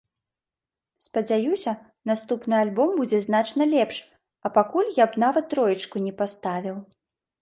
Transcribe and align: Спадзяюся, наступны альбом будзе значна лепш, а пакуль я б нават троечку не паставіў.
Спадзяюся, 1.07 1.73
наступны 2.11 2.55
альбом 2.63 2.89
будзе 3.01 3.19
значна 3.27 3.63
лепш, 3.75 4.01
а 4.47 4.55
пакуль 4.57 4.91
я 5.03 5.11
б 5.13 5.23
нават 5.25 5.45
троечку 5.53 6.03
не 6.07 6.13
паставіў. 6.23 6.75